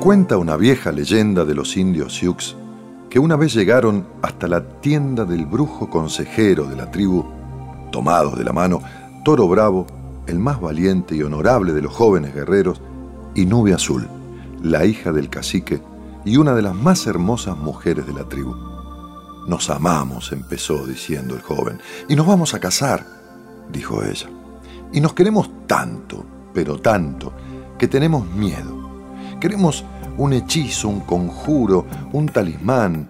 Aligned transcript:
Cuenta 0.00 0.38
una 0.38 0.56
vieja 0.56 0.92
leyenda 0.92 1.44
de 1.44 1.54
los 1.54 1.76
indios 1.76 2.14
Sioux 2.14 2.56
que 3.10 3.18
una 3.18 3.36
vez 3.36 3.52
llegaron 3.52 4.06
hasta 4.22 4.48
la 4.48 4.80
tienda 4.80 5.26
del 5.26 5.44
brujo 5.44 5.90
consejero 5.90 6.64
de 6.64 6.74
la 6.74 6.90
tribu, 6.90 7.26
tomados 7.92 8.38
de 8.38 8.44
la 8.44 8.54
mano, 8.54 8.80
Toro 9.26 9.46
Bravo, 9.46 9.86
el 10.26 10.38
más 10.38 10.58
valiente 10.58 11.14
y 11.14 11.22
honorable 11.22 11.74
de 11.74 11.82
los 11.82 11.92
jóvenes 11.92 12.34
guerreros, 12.34 12.80
y 13.34 13.44
Nube 13.44 13.74
Azul, 13.74 14.08
la 14.62 14.86
hija 14.86 15.12
del 15.12 15.28
cacique 15.28 15.82
y 16.24 16.38
una 16.38 16.54
de 16.54 16.62
las 16.62 16.74
más 16.74 17.06
hermosas 17.06 17.58
mujeres 17.58 18.06
de 18.06 18.14
la 18.14 18.24
tribu. 18.24 18.56
Nos 19.48 19.68
amamos, 19.68 20.32
empezó 20.32 20.86
diciendo 20.86 21.34
el 21.34 21.42
joven, 21.42 21.78
y 22.08 22.16
nos 22.16 22.26
vamos 22.26 22.54
a 22.54 22.58
casar, 22.58 23.04
dijo 23.70 24.02
ella. 24.02 24.30
Y 24.94 25.02
nos 25.02 25.12
queremos 25.12 25.50
tanto, 25.66 26.24
pero 26.54 26.80
tanto, 26.80 27.34
que 27.78 27.86
tenemos 27.86 28.26
miedo. 28.26 28.79
Queremos 29.40 29.86
un 30.18 30.34
hechizo, 30.34 30.88
un 30.88 31.00
conjuro, 31.00 31.86
un 32.12 32.28
talismán, 32.28 33.08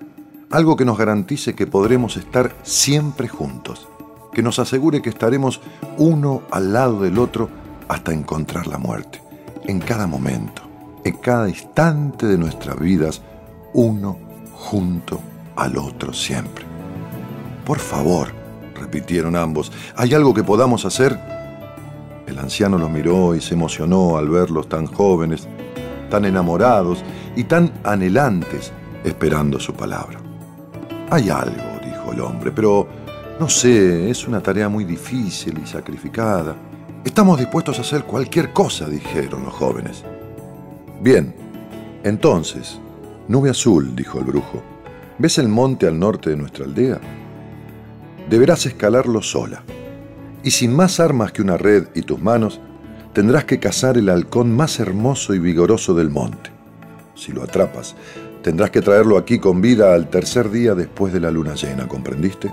algo 0.50 0.76
que 0.76 0.84
nos 0.84 0.96
garantice 0.96 1.56
que 1.56 1.66
podremos 1.66 2.16
estar 2.16 2.54
siempre 2.62 3.26
juntos, 3.26 3.88
que 4.32 4.40
nos 4.40 4.60
asegure 4.60 5.02
que 5.02 5.10
estaremos 5.10 5.60
uno 5.98 6.42
al 6.52 6.72
lado 6.72 7.00
del 7.00 7.18
otro 7.18 7.48
hasta 7.88 8.12
encontrar 8.12 8.68
la 8.68 8.78
muerte, 8.78 9.20
en 9.64 9.80
cada 9.80 10.06
momento, 10.06 10.62
en 11.04 11.16
cada 11.16 11.48
instante 11.48 12.26
de 12.26 12.38
nuestras 12.38 12.78
vidas, 12.78 13.22
uno 13.74 14.16
junto 14.52 15.20
al 15.56 15.76
otro 15.78 16.12
siempre. 16.12 16.64
Por 17.64 17.80
favor, 17.80 18.28
repitieron 18.76 19.34
ambos, 19.34 19.72
¿hay 19.96 20.14
algo 20.14 20.32
que 20.32 20.44
podamos 20.44 20.84
hacer? 20.84 21.18
El 22.28 22.38
anciano 22.38 22.78
los 22.78 22.88
miró 22.88 23.34
y 23.34 23.40
se 23.40 23.54
emocionó 23.54 24.16
al 24.16 24.28
verlos 24.28 24.68
tan 24.68 24.86
jóvenes, 24.86 25.48
tan 26.10 26.26
enamorados 26.26 27.02
y 27.36 27.44
tan 27.44 27.72
anhelantes 27.84 28.72
esperando 29.04 29.58
su 29.58 29.72
palabra. 29.72 30.20
Hay 31.10 31.30
algo, 31.30 31.80
dijo 31.82 32.12
el 32.12 32.20
hombre, 32.20 32.52
pero 32.52 32.86
no 33.38 33.48
sé, 33.48 34.10
es 34.10 34.28
una 34.28 34.42
tarea 34.42 34.68
muy 34.68 34.84
difícil 34.84 35.58
y 35.62 35.66
sacrificada. 35.66 36.54
Estamos 37.02 37.38
dispuestos 37.38 37.78
a 37.78 37.80
hacer 37.80 38.04
cualquier 38.04 38.52
cosa, 38.52 38.86
dijeron 38.86 39.44
los 39.44 39.54
jóvenes. 39.54 40.04
Bien, 41.00 41.34
entonces, 42.04 42.78
nube 43.28 43.48
azul, 43.48 43.96
dijo 43.96 44.18
el 44.18 44.24
brujo, 44.26 44.62
¿ves 45.18 45.38
el 45.38 45.48
monte 45.48 45.86
al 45.86 45.98
norte 45.98 46.30
de 46.30 46.36
nuestra 46.36 46.66
aldea? 46.66 47.00
Deberás 48.28 48.66
escalarlo 48.66 49.22
sola, 49.22 49.62
y 50.42 50.50
sin 50.50 50.74
más 50.74 51.00
armas 51.00 51.32
que 51.32 51.42
una 51.42 51.56
red 51.56 51.88
y 51.94 52.02
tus 52.02 52.20
manos, 52.20 52.60
tendrás 53.12 53.44
que 53.44 53.58
cazar 53.58 53.98
el 53.98 54.08
halcón 54.08 54.54
más 54.54 54.78
hermoso 54.78 55.34
y 55.34 55.38
vigoroso 55.38 55.94
del 55.94 56.10
monte. 56.10 56.50
Si 57.14 57.32
lo 57.32 57.42
atrapas, 57.42 57.96
tendrás 58.42 58.70
que 58.70 58.82
traerlo 58.82 59.18
aquí 59.18 59.38
con 59.38 59.60
vida 59.60 59.94
al 59.94 60.08
tercer 60.08 60.50
día 60.50 60.74
después 60.74 61.12
de 61.12 61.20
la 61.20 61.30
luna 61.30 61.54
llena, 61.54 61.88
¿comprendiste? 61.88 62.52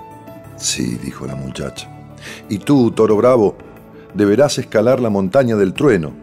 Sí, 0.57 0.97
dijo 1.03 1.25
la 1.27 1.35
muchacha. 1.35 1.89
Y 2.49 2.57
tú, 2.57 2.91
toro 2.91 3.15
bravo, 3.15 3.55
deberás 4.13 4.57
escalar 4.57 4.99
la 4.99 5.09
montaña 5.09 5.55
del 5.55 5.73
trueno. 5.73 6.13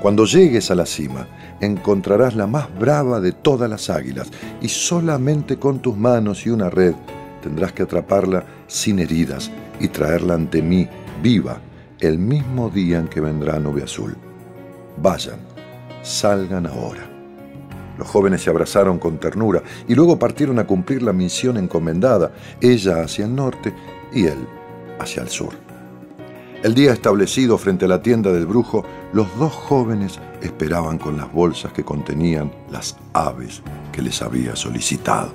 Cuando 0.00 0.24
llegues 0.24 0.70
a 0.70 0.74
la 0.74 0.86
cima, 0.86 1.28
encontrarás 1.60 2.34
la 2.34 2.46
más 2.46 2.66
brava 2.76 3.20
de 3.20 3.32
todas 3.32 3.70
las 3.70 3.90
águilas, 3.90 4.30
y 4.60 4.68
solamente 4.68 5.58
con 5.58 5.80
tus 5.80 5.96
manos 5.96 6.46
y 6.46 6.50
una 6.50 6.70
red 6.70 6.94
tendrás 7.42 7.72
que 7.72 7.82
atraparla 7.82 8.44
sin 8.66 8.98
heridas 8.98 9.50
y 9.78 9.88
traerla 9.88 10.34
ante 10.34 10.62
mí 10.62 10.88
viva 11.22 11.60
el 12.02 12.18
mismo 12.18 12.68
día 12.68 12.98
en 12.98 13.06
que 13.06 13.20
vendrá 13.20 13.60
Nube 13.60 13.84
Azul. 13.84 14.16
Vayan, 15.00 15.38
salgan 16.02 16.66
ahora. 16.66 17.08
Los 17.96 18.08
jóvenes 18.08 18.42
se 18.42 18.50
abrazaron 18.50 18.98
con 18.98 19.18
ternura 19.18 19.62
y 19.86 19.94
luego 19.94 20.18
partieron 20.18 20.58
a 20.58 20.66
cumplir 20.66 21.02
la 21.02 21.12
misión 21.12 21.56
encomendada, 21.58 22.32
ella 22.60 23.02
hacia 23.02 23.24
el 23.24 23.34
norte 23.36 23.72
y 24.12 24.26
él 24.26 24.48
hacia 24.98 25.22
el 25.22 25.28
sur. 25.28 25.52
El 26.64 26.74
día 26.74 26.92
establecido 26.92 27.56
frente 27.56 27.84
a 27.84 27.88
la 27.88 28.02
tienda 28.02 28.32
del 28.32 28.46
brujo, 28.46 28.84
los 29.12 29.28
dos 29.38 29.52
jóvenes 29.52 30.18
esperaban 30.40 30.98
con 30.98 31.16
las 31.16 31.32
bolsas 31.32 31.72
que 31.72 31.84
contenían 31.84 32.50
las 32.70 32.96
aves 33.12 33.62
que 33.92 34.02
les 34.02 34.22
había 34.22 34.56
solicitado. 34.56 35.32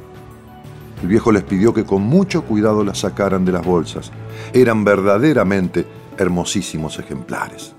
El 1.02 1.08
viejo 1.08 1.32
les 1.32 1.44
pidió 1.44 1.74
que 1.74 1.86
con 1.86 2.02
mucho 2.02 2.44
cuidado 2.44 2.84
las 2.84 3.00
sacaran 3.00 3.46
de 3.46 3.52
las 3.54 3.66
bolsas. 3.66 4.12
Eran 4.54 4.84
verdaderamente 4.84 5.86
hermosísimos 6.18 7.00
ejemplares. 7.00 7.74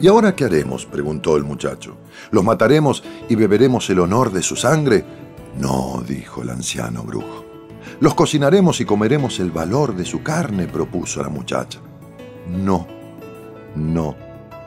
¿Y 0.00 0.06
ahora 0.06 0.34
qué 0.36 0.44
haremos? 0.44 0.86
preguntó 0.86 1.36
el 1.36 1.44
muchacho. 1.44 1.96
¿Los 2.30 2.44
mataremos 2.44 3.02
y 3.28 3.34
beberemos 3.34 3.90
el 3.90 4.00
honor 4.00 4.30
de 4.32 4.42
su 4.42 4.54
sangre? 4.54 5.04
No, 5.58 6.02
dijo 6.06 6.42
el 6.42 6.50
anciano 6.50 7.02
brujo. 7.02 7.44
Los 8.00 8.14
cocinaremos 8.14 8.80
y 8.80 8.84
comeremos 8.84 9.40
el 9.40 9.50
valor 9.50 9.96
de 9.96 10.04
su 10.04 10.22
carne, 10.22 10.68
propuso 10.68 11.20
la 11.20 11.28
muchacha. 11.28 11.80
No, 12.48 12.86
no, 13.74 14.14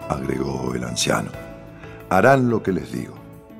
agregó 0.10 0.74
el 0.76 0.84
anciano. 0.84 1.32
Harán 2.10 2.50
lo 2.50 2.62
que 2.62 2.74
les 2.74 2.92
digo. 2.92 3.16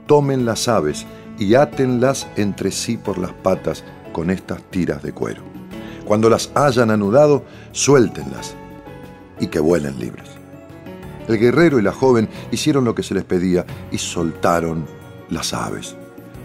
Tomen 0.08 0.46
las 0.46 0.68
aves 0.68 1.06
y 1.40 1.56
átenlas 1.56 2.28
entre 2.36 2.72
sí 2.72 2.98
por 2.98 3.18
las 3.18 3.32
patas 3.32 3.86
con 4.12 4.30
estas 4.30 4.62
tiras 4.64 5.02
de 5.04 5.14
cuero. 5.14 5.42
Cuando 6.04 6.30
las 6.30 6.52
hayan 6.54 6.92
anudado, 6.92 7.46
suéltenlas 7.72 8.56
y 9.41 9.47
que 9.47 9.59
vuelen 9.59 10.00
libres. 10.00 10.29
El 11.28 11.38
guerrero 11.38 11.79
y 11.79 11.81
la 11.81 11.91
joven 11.91 12.29
hicieron 12.52 12.85
lo 12.85 12.96
que 12.96 13.03
se 13.03 13.13
les 13.13 13.25
pedía 13.25 13.66
y 13.91 13.97
soltaron 13.97 14.85
las 15.29 15.53
aves. 15.53 15.96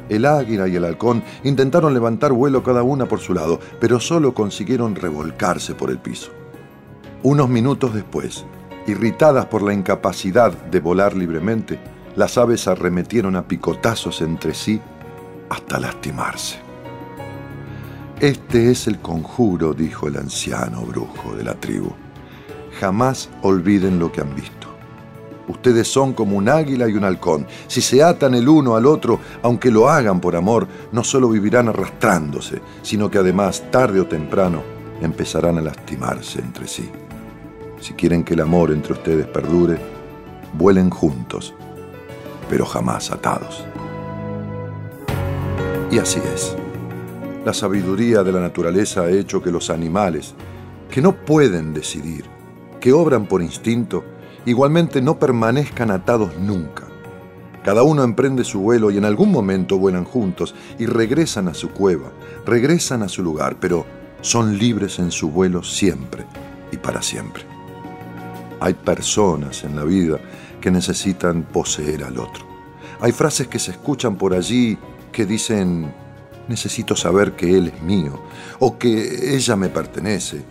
El 0.08 0.24
águila 0.24 0.68
y 0.68 0.76
el 0.76 0.84
halcón 0.84 1.22
intentaron 1.44 1.92
levantar 1.92 2.32
vuelo 2.32 2.62
cada 2.62 2.82
una 2.82 3.06
por 3.06 3.20
su 3.20 3.34
lado, 3.34 3.60
pero 3.80 4.00
solo 4.00 4.34
consiguieron 4.34 4.94
revolcarse 4.94 5.74
por 5.74 5.90
el 5.90 5.98
piso. 5.98 6.30
Unos 7.22 7.48
minutos 7.48 7.94
después, 7.94 8.44
irritadas 8.86 9.46
por 9.46 9.62
la 9.62 9.74
incapacidad 9.74 10.52
de 10.52 10.80
volar 10.80 11.14
libremente, 11.16 11.80
las 12.14 12.38
aves 12.38 12.68
arremetieron 12.68 13.34
a 13.36 13.46
picotazos 13.48 14.22
entre 14.22 14.54
sí 14.54 14.80
hasta 15.50 15.80
lastimarse. 15.80 16.58
Este 18.20 18.70
es 18.70 18.86
el 18.86 19.00
conjuro, 19.00 19.74
dijo 19.74 20.08
el 20.08 20.16
anciano 20.16 20.82
brujo 20.82 21.34
de 21.34 21.44
la 21.44 21.54
tribu 21.54 21.92
jamás 22.78 23.28
olviden 23.42 23.98
lo 23.98 24.12
que 24.12 24.20
han 24.20 24.34
visto. 24.34 24.66
Ustedes 25.48 25.86
son 25.86 26.12
como 26.12 26.36
un 26.36 26.48
águila 26.48 26.88
y 26.88 26.94
un 26.94 27.04
halcón. 27.04 27.46
Si 27.68 27.80
se 27.80 28.02
atan 28.02 28.34
el 28.34 28.48
uno 28.48 28.74
al 28.74 28.84
otro, 28.84 29.20
aunque 29.42 29.70
lo 29.70 29.88
hagan 29.88 30.20
por 30.20 30.34
amor, 30.34 30.66
no 30.90 31.04
solo 31.04 31.28
vivirán 31.28 31.68
arrastrándose, 31.68 32.60
sino 32.82 33.10
que 33.10 33.18
además, 33.18 33.64
tarde 33.70 34.00
o 34.00 34.06
temprano, 34.06 34.62
empezarán 35.00 35.58
a 35.58 35.62
lastimarse 35.62 36.40
entre 36.40 36.66
sí. 36.66 36.90
Si 37.80 37.94
quieren 37.94 38.24
que 38.24 38.34
el 38.34 38.40
amor 38.40 38.72
entre 38.72 38.94
ustedes 38.94 39.26
perdure, 39.26 39.78
vuelen 40.54 40.90
juntos, 40.90 41.54
pero 42.48 42.66
jamás 42.66 43.12
atados. 43.12 43.64
Y 45.90 45.98
así 45.98 46.20
es. 46.34 46.56
La 47.44 47.54
sabiduría 47.54 48.24
de 48.24 48.32
la 48.32 48.40
naturaleza 48.40 49.02
ha 49.02 49.10
hecho 49.10 49.40
que 49.40 49.52
los 49.52 49.70
animales, 49.70 50.34
que 50.90 51.00
no 51.00 51.14
pueden 51.14 51.72
decidir, 51.72 52.35
que 52.86 52.92
obran 52.92 53.26
por 53.26 53.42
instinto, 53.42 54.04
igualmente 54.44 55.02
no 55.02 55.18
permanezcan 55.18 55.90
atados 55.90 56.38
nunca. 56.38 56.84
Cada 57.64 57.82
uno 57.82 58.04
emprende 58.04 58.44
su 58.44 58.60
vuelo 58.60 58.92
y 58.92 58.96
en 58.96 59.04
algún 59.04 59.32
momento 59.32 59.76
vuelan 59.76 60.04
juntos 60.04 60.54
y 60.78 60.86
regresan 60.86 61.48
a 61.48 61.54
su 61.54 61.70
cueva, 61.70 62.12
regresan 62.46 63.02
a 63.02 63.08
su 63.08 63.24
lugar, 63.24 63.56
pero 63.58 63.84
son 64.20 64.56
libres 64.56 65.00
en 65.00 65.10
su 65.10 65.30
vuelo 65.32 65.64
siempre 65.64 66.26
y 66.70 66.76
para 66.76 67.02
siempre. 67.02 67.42
Hay 68.60 68.74
personas 68.74 69.64
en 69.64 69.74
la 69.74 69.82
vida 69.82 70.20
que 70.60 70.70
necesitan 70.70 71.42
poseer 71.42 72.04
al 72.04 72.20
otro. 72.20 72.46
Hay 73.00 73.10
frases 73.10 73.48
que 73.48 73.58
se 73.58 73.72
escuchan 73.72 74.14
por 74.14 74.32
allí 74.32 74.78
que 75.10 75.26
dicen, 75.26 75.92
necesito 76.46 76.94
saber 76.94 77.32
que 77.32 77.58
él 77.58 77.72
es 77.74 77.82
mío 77.82 78.22
o 78.60 78.78
que 78.78 79.34
ella 79.34 79.56
me 79.56 79.70
pertenece 79.70 80.44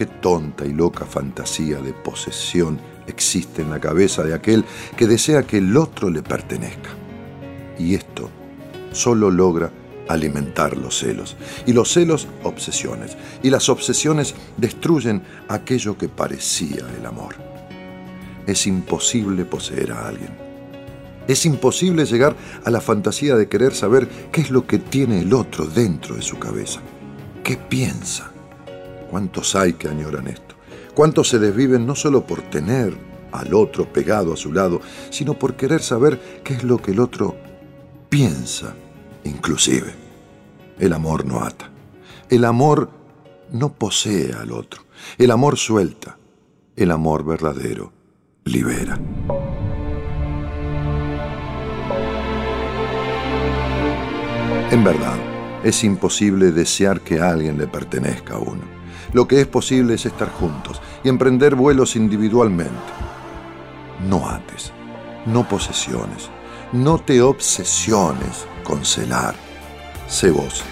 Qué 0.00 0.06
tonta 0.06 0.64
y 0.64 0.72
loca 0.72 1.04
fantasía 1.04 1.76
de 1.76 1.92
posesión 1.92 2.80
existe 3.06 3.60
en 3.60 3.68
la 3.68 3.78
cabeza 3.78 4.22
de 4.22 4.32
aquel 4.32 4.64
que 4.96 5.06
desea 5.06 5.42
que 5.42 5.58
el 5.58 5.76
otro 5.76 6.08
le 6.08 6.22
pertenezca. 6.22 6.88
Y 7.78 7.96
esto 7.96 8.30
solo 8.92 9.30
logra 9.30 9.70
alimentar 10.08 10.74
los 10.74 10.98
celos. 10.98 11.36
Y 11.66 11.74
los 11.74 11.92
celos, 11.92 12.28
obsesiones. 12.44 13.18
Y 13.42 13.50
las 13.50 13.68
obsesiones 13.68 14.34
destruyen 14.56 15.22
aquello 15.48 15.98
que 15.98 16.08
parecía 16.08 16.86
el 16.98 17.04
amor. 17.04 17.34
Es 18.46 18.66
imposible 18.66 19.44
poseer 19.44 19.92
a 19.92 20.08
alguien. 20.08 20.34
Es 21.28 21.44
imposible 21.44 22.06
llegar 22.06 22.34
a 22.64 22.70
la 22.70 22.80
fantasía 22.80 23.36
de 23.36 23.50
querer 23.50 23.74
saber 23.74 24.08
qué 24.32 24.40
es 24.40 24.50
lo 24.50 24.66
que 24.66 24.78
tiene 24.78 25.20
el 25.20 25.34
otro 25.34 25.66
dentro 25.66 26.16
de 26.16 26.22
su 26.22 26.38
cabeza. 26.38 26.80
¿Qué 27.44 27.58
piensa? 27.58 28.32
¿Cuántos 29.10 29.56
hay 29.56 29.72
que 29.72 29.88
añoran 29.88 30.28
esto? 30.28 30.54
¿Cuántos 30.94 31.28
se 31.28 31.38
desviven 31.38 31.86
no 31.86 31.94
solo 31.94 32.26
por 32.26 32.42
tener, 32.42 32.96
al 33.32 33.54
otro 33.54 33.90
pegado 33.92 34.32
a 34.32 34.36
su 34.36 34.52
lado, 34.52 34.80
sino 35.10 35.34
por 35.34 35.54
querer 35.54 35.82
saber 35.82 36.40
qué 36.44 36.54
es 36.54 36.64
lo 36.64 36.78
que 36.78 36.92
el 36.92 37.00
otro 37.00 37.36
piensa, 38.08 38.74
inclusive. 39.24 39.94
El 40.78 40.92
amor 40.92 41.24
no 41.24 41.40
ata. 41.40 41.70
El 42.28 42.44
amor 42.44 42.90
no 43.52 43.72
posee 43.72 44.32
al 44.32 44.52
otro. 44.52 44.82
El 45.18 45.30
amor 45.30 45.56
suelta. 45.56 46.18
El 46.76 46.90
amor 46.90 47.24
verdadero 47.24 47.92
libera. 48.44 48.98
En 54.70 54.84
verdad, 54.84 55.18
es 55.64 55.84
imposible 55.84 56.52
desear 56.52 57.00
que 57.00 57.20
alguien 57.20 57.58
le 57.58 57.66
pertenezca 57.66 58.34
a 58.34 58.38
uno. 58.38 58.79
Lo 59.12 59.26
que 59.26 59.40
es 59.40 59.46
posible 59.46 59.94
es 59.94 60.06
estar 60.06 60.30
juntos 60.30 60.80
y 61.04 61.08
emprender 61.08 61.54
vuelos 61.54 61.96
individualmente. 61.96 62.74
No 64.08 64.28
ates, 64.28 64.72
no 65.26 65.46
posesiones, 65.48 66.30
no 66.72 66.98
te 66.98 67.22
obsesiones 67.22 68.46
con 68.64 68.84
celar. 68.84 69.34
Sé 70.06 70.30
vos 70.30 70.64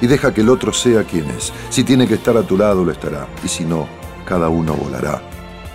y 0.00 0.06
deja 0.06 0.32
que 0.32 0.42
el 0.42 0.48
otro 0.48 0.72
sea 0.72 1.04
quien 1.04 1.28
es. 1.30 1.52
Si 1.70 1.84
tiene 1.84 2.06
que 2.06 2.14
estar 2.14 2.36
a 2.36 2.42
tu 2.42 2.56
lado, 2.56 2.84
lo 2.84 2.92
estará. 2.92 3.26
Y 3.44 3.48
si 3.48 3.64
no, 3.64 3.86
cada 4.24 4.48
uno 4.48 4.74
volará 4.74 5.22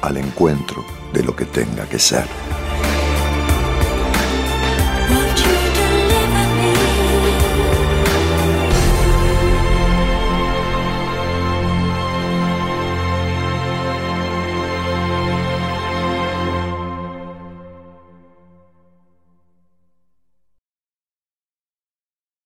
al 0.02 0.18
encuentro 0.18 0.84
de 1.14 1.24
lo 1.24 1.36
que 1.36 1.46
tenga 1.46 1.88
que 1.88 2.00
ser. 2.00 2.26